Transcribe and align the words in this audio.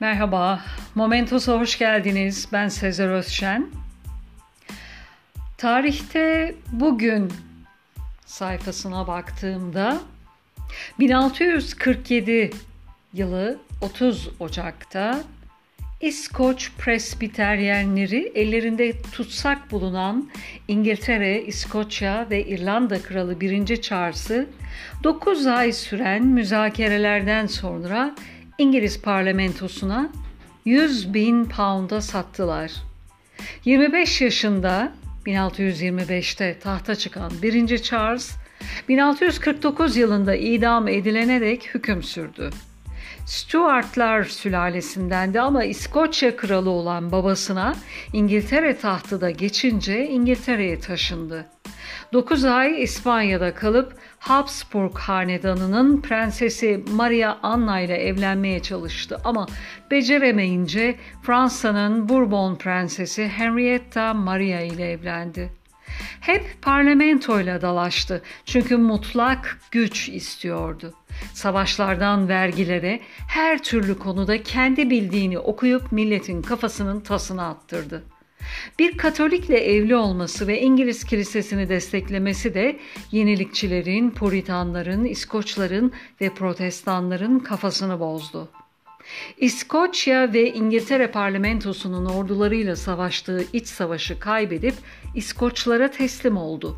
Merhaba, 0.00 0.60
Momentos'a 0.94 1.60
hoş 1.60 1.78
geldiniz. 1.78 2.48
Ben 2.52 2.68
Sezer 2.68 3.08
Özşen. 3.08 3.66
Tarihte 5.58 6.54
bugün 6.72 7.32
sayfasına 8.26 9.06
baktığımda 9.06 10.00
1647 10.98 12.50
yılı 13.14 13.58
30 13.80 14.28
Ocak'ta 14.40 15.22
İskoç 16.00 16.72
Presbiteryenleri 16.78 18.32
ellerinde 18.34 19.02
tutsak 19.02 19.70
bulunan 19.70 20.30
İngiltere, 20.68 21.42
İskoçya 21.42 22.26
ve 22.30 22.46
İrlanda 22.46 23.02
Kralı 23.02 23.40
1. 23.40 23.82
Charles'ı 23.82 24.46
9 25.04 25.46
ay 25.46 25.72
süren 25.72 26.26
müzakerelerden 26.26 27.46
sonra 27.46 28.14
İngiliz 28.60 29.02
parlamentosuna 29.02 30.10
100 30.64 31.14
bin 31.14 31.44
pound'a 31.44 32.00
sattılar. 32.00 32.72
25 33.64 34.20
yaşında 34.20 34.92
1625'te 35.26 36.58
tahta 36.58 36.94
çıkan 36.94 37.32
1. 37.42 37.78
Charles 37.82 38.32
1649 38.88 39.96
yılında 39.96 40.34
idam 40.34 40.88
edilene 40.88 41.40
dek 41.40 41.74
hüküm 41.74 42.02
sürdü. 42.02 42.50
Stuartlar 43.26 44.24
sülalesindendi 44.24 45.40
ama 45.40 45.64
İskoçya 45.64 46.36
kralı 46.36 46.70
olan 46.70 47.12
babasına 47.12 47.74
İngiltere 48.12 48.76
tahtı 48.76 49.20
da 49.20 49.30
geçince 49.30 50.08
İngiltere'ye 50.08 50.80
taşındı. 50.80 51.46
9 52.12 52.44
ay 52.44 52.82
İspanya'da 52.82 53.54
kalıp 53.54 53.94
Habsburg 54.18 54.98
hanedanının 54.98 56.00
prensesi 56.00 56.84
Maria 56.90 57.36
Anna 57.42 57.80
ile 57.80 57.96
evlenmeye 57.96 58.62
çalıştı 58.62 59.20
ama 59.24 59.46
beceremeyince 59.90 60.96
Fransa'nın 61.22 62.08
Bourbon 62.08 62.56
prensesi 62.56 63.28
Henrietta 63.28 64.14
Maria 64.14 64.60
ile 64.60 64.90
evlendi. 64.92 65.52
Hep 66.20 66.62
parlamentoyla 66.62 67.62
dalaştı 67.62 68.22
çünkü 68.44 68.76
mutlak 68.76 69.58
güç 69.70 70.08
istiyordu. 70.08 70.94
Savaşlardan 71.34 72.28
vergilere 72.28 73.00
her 73.28 73.62
türlü 73.62 73.98
konuda 73.98 74.42
kendi 74.42 74.90
bildiğini 74.90 75.38
okuyup 75.38 75.92
milletin 75.92 76.42
kafasının 76.42 77.00
tasını 77.00 77.46
attırdı. 77.46 78.04
Bir 78.78 78.96
Katolikle 78.96 79.58
evli 79.58 79.96
olması 79.96 80.46
ve 80.46 80.60
İngiliz 80.60 81.04
kilisesini 81.04 81.68
desteklemesi 81.68 82.54
de 82.54 82.78
yenilikçilerin, 83.12 84.10
Puritanların, 84.10 85.04
İskoçların 85.04 85.92
ve 86.20 86.34
Protestanların 86.34 87.38
kafasını 87.38 88.00
bozdu. 88.00 88.48
İskoçya 89.38 90.32
ve 90.32 90.52
İngiltere 90.52 91.10
parlamentosunun 91.10 92.06
ordularıyla 92.06 92.76
savaştığı 92.76 93.44
iç 93.52 93.66
savaşı 93.66 94.18
kaybedip 94.18 94.74
İskoçlara 95.14 95.90
teslim 95.90 96.36
oldu. 96.36 96.76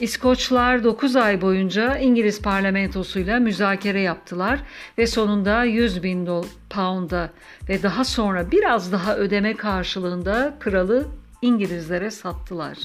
İskoçlar 0.00 0.84
9 0.84 1.16
ay 1.16 1.40
boyunca 1.40 1.96
İngiliz 1.96 2.42
parlamentosuyla 2.42 3.40
müzakere 3.40 4.00
yaptılar 4.00 4.60
ve 4.98 5.06
sonunda 5.06 5.64
100 5.64 6.02
bin 6.02 6.28
pound'a 6.70 7.30
ve 7.68 7.82
daha 7.82 8.04
sonra 8.04 8.50
biraz 8.50 8.92
daha 8.92 9.16
ödeme 9.16 9.56
karşılığında 9.56 10.56
kralı 10.60 11.06
İngilizlere 11.42 12.10
sattılar. 12.10 12.78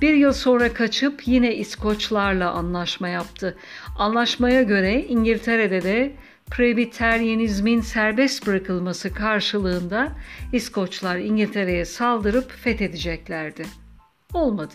Bir 0.00 0.14
yıl 0.14 0.32
sonra 0.32 0.72
kaçıp 0.72 1.28
yine 1.28 1.54
İskoçlarla 1.54 2.50
anlaşma 2.50 3.08
yaptı. 3.08 3.56
Anlaşmaya 3.98 4.62
göre 4.62 5.04
İngiltere'de 5.04 5.82
de 5.82 6.12
Presbiteryenizmin 6.50 7.80
serbest 7.80 8.46
bırakılması 8.46 9.14
karşılığında 9.14 10.12
İskoçlar 10.52 11.16
İngiltere'ye 11.16 11.84
saldırıp 11.84 12.52
fethedeceklerdi. 12.52 13.83
Olmadı. 14.34 14.74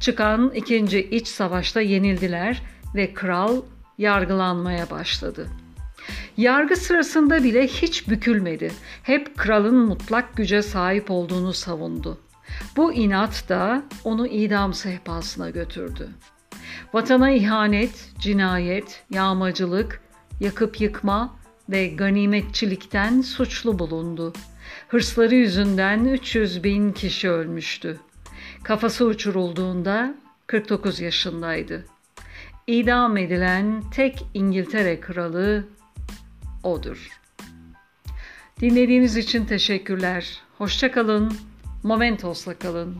Çıkan 0.00 0.50
ikinci 0.54 1.00
iç 1.10 1.28
savaşta 1.28 1.80
yenildiler 1.80 2.62
ve 2.94 3.14
kral 3.14 3.62
yargılanmaya 3.98 4.90
başladı. 4.90 5.48
Yargı 6.36 6.76
sırasında 6.76 7.44
bile 7.44 7.66
hiç 7.66 8.08
bükülmedi. 8.08 8.72
Hep 9.02 9.36
kralın 9.36 9.76
mutlak 9.76 10.36
güce 10.36 10.62
sahip 10.62 11.10
olduğunu 11.10 11.52
savundu. 11.52 12.18
Bu 12.76 12.92
inat 12.92 13.48
da 13.48 13.82
onu 14.04 14.26
idam 14.26 14.74
sehpasına 14.74 15.50
götürdü. 15.50 16.08
Vatana 16.92 17.30
ihanet, 17.30 18.10
cinayet, 18.18 19.04
yağmacılık, 19.10 20.00
yakıp 20.40 20.80
yıkma 20.80 21.36
ve 21.68 21.88
ganimetçilikten 21.88 23.20
suçlu 23.20 23.78
bulundu. 23.78 24.32
Hırsları 24.88 25.34
yüzünden 25.34 26.04
300 26.04 26.64
bin 26.64 26.92
kişi 26.92 27.30
ölmüştü. 27.30 28.00
Kafası 28.66 29.04
uçurulduğunda 29.04 30.14
49 30.46 31.00
yaşındaydı. 31.00 31.84
İdam 32.66 33.16
edilen 33.16 33.82
tek 33.90 34.26
İngiltere 34.34 35.00
kralı 35.00 35.64
odur. 36.62 37.08
Dinlediğiniz 38.60 39.16
için 39.16 39.44
teşekkürler. 39.44 40.40
Hoşçakalın. 40.58 41.32
Momentos'la 41.82 42.54
kalın. 42.58 42.96